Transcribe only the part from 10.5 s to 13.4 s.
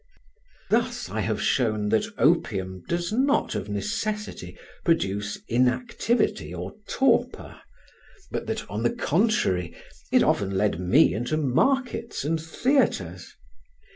led me into markets and theatres.